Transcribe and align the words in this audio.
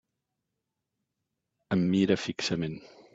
Em 1.77 1.83
mira 1.93 2.19
fixament. 2.25 2.79